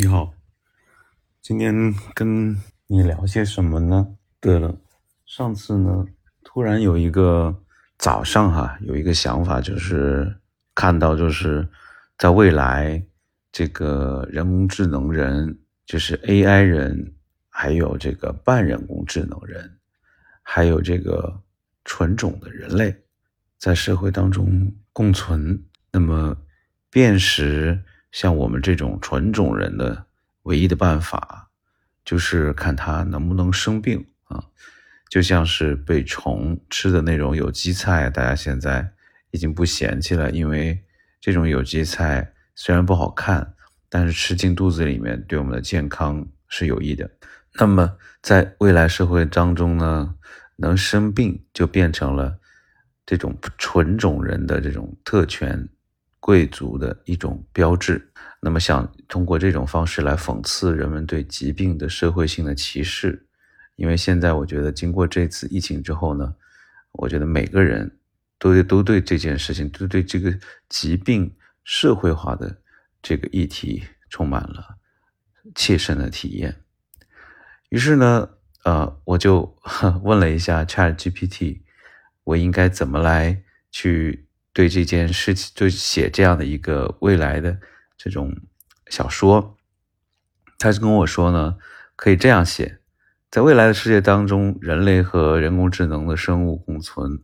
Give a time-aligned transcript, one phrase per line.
[0.00, 0.32] 你好，
[1.42, 2.56] 今天跟
[2.86, 4.14] 你聊些什么呢？
[4.38, 4.78] 对了，
[5.26, 6.06] 上次呢，
[6.44, 7.64] 突然有一个
[7.98, 10.36] 早上哈，有一个想法，就是
[10.72, 11.68] 看到就是
[12.16, 13.04] 在未来，
[13.50, 17.14] 这个人工智能人，就是 AI 人，
[17.48, 19.78] 还有这个半人工智能人，
[20.44, 21.42] 还有这个
[21.84, 22.96] 纯种的人类，
[23.58, 25.60] 在社会当中共存。
[25.90, 26.36] 那么，
[26.88, 27.82] 辨识。
[28.12, 30.06] 像我们这种纯种人的
[30.44, 31.50] 唯一的办法，
[32.04, 34.42] 就是看它能不能生病啊，
[35.10, 38.90] 就像是被虫吃的那种有机菜，大家现在
[39.30, 40.82] 已经不嫌弃了，因为
[41.20, 43.54] 这种有机菜虽然不好看，
[43.88, 47.10] 但是吃进肚子里面对我们的健康是有益的。
[47.60, 50.14] 那么在未来社会当中呢，
[50.56, 52.38] 能生病就变成了
[53.04, 55.68] 这种纯种人的这种特权。
[56.28, 63.26] 贵族的一种标志，那么想通过这种方式来讽刺人们对疾病的社会性的歧视，
[63.76, 66.34] 因为现在我觉得经过这次疫情之后呢，
[66.92, 67.98] 我觉得每个人
[68.38, 72.58] 都都对这件事情，都对这个疾病社会化的
[73.00, 74.76] 这个议题充满了
[75.54, 76.54] 切身的体验。
[77.70, 78.28] 于是呢，
[78.64, 79.56] 呃，我就
[80.04, 81.62] 问了一下 Chat GPT，
[82.24, 84.27] 我应该怎么来去。
[84.52, 87.58] 对这件事情，就写这样的一个未来的
[87.96, 88.34] 这种
[88.88, 89.56] 小说，
[90.58, 91.56] 他是跟我说呢，
[91.94, 92.80] 可以这样写：
[93.30, 97.22] 在未来的世界当中，人类和人工智能的生物共存。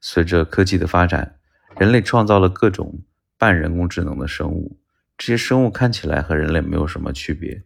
[0.00, 1.38] 随着科技的发展，
[1.78, 3.02] 人类创造了各种
[3.38, 4.78] 半人工智能的生物，
[5.16, 7.62] 这些生物看起来和人类没有什么区别，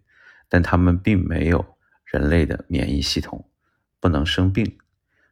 [0.49, 3.51] 但他们并没有人类的免疫系统，
[3.99, 4.79] 不能生病。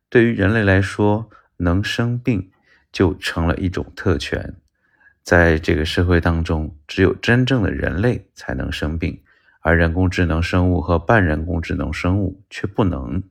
[0.08, 2.50] 对于人类来说，能生病。
[2.96, 4.54] 就成了一种特权，
[5.22, 9.22] 在这个社会当中，只有真正的人类才能生病，
[9.60, 13.22] 而人工智能生物和半人工智能生物却不能。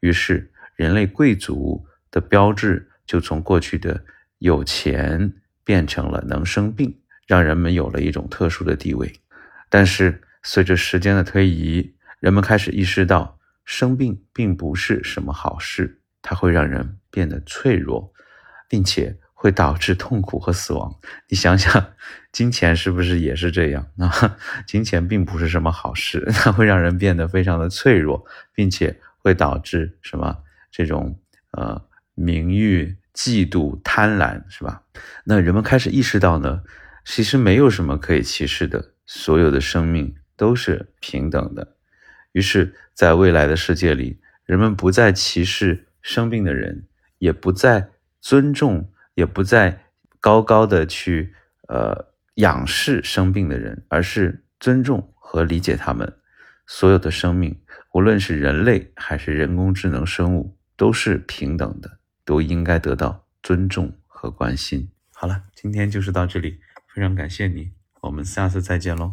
[0.00, 4.04] 于是，人类贵族的标志就从过去的
[4.40, 5.32] 有钱
[5.64, 6.94] 变成了能生病，
[7.26, 9.10] 让人们有了一种特殊的地位。
[9.70, 18.12] 但是，随着时间的推移，人们开始意识到，生病并不是什么好事，它会让人变得脆弱。
[18.68, 20.94] 并且会导致痛苦和死亡。
[21.28, 21.94] 你想想，
[22.32, 24.36] 金钱是不是也是这样啊？
[24.66, 30.38] 金钱并不是什么好事， 它会让人变得非常的脆弱，并且会导致什么？
[30.70, 31.18] 这种
[31.52, 31.80] 呃
[32.14, 34.82] 名誉、嫉妒、贪婪，是吧？
[35.24, 36.62] 那人们开始意识到呢，
[37.04, 41.76] 其实没有什么可以歧视的，所有的生命都是平等的。
[42.32, 46.84] 于是，在未来的世界里，人们不再歧视生病的人，
[47.18, 47.88] 也不再。
[48.26, 49.84] 尊重也不再
[50.18, 51.32] 高高的去
[51.68, 56.12] 呃仰视生病的人，而是尊重和理解他们。
[56.66, 57.56] 所有的生命，
[57.92, 64.90] 无论是人类还是人工智能生物，都是平等的，都应该得到尊重和关心。
[65.14, 66.58] 好了，今天就是到这里，
[66.92, 67.70] 非常感谢你，
[68.00, 69.12] 我们下次再见喽，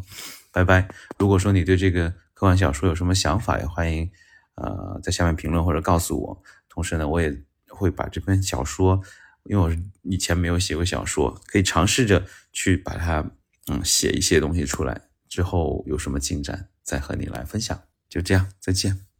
[0.51, 0.87] 拜拜。
[1.19, 4.09] 如果说你对这个科幻小说有什么想法，也欢迎
[4.55, 6.43] 呃在下面评论或者告诉我。
[6.67, 7.43] 同时呢，我也。
[7.75, 9.01] 会把这篇小说，
[9.45, 13.31] 因为我以前没有写过小说，可以尝试着去把它，
[13.67, 15.01] 嗯，写一些东西出来。
[15.27, 17.81] 之后有什么进展，再和你来分享。
[18.07, 19.12] 就这样，再见。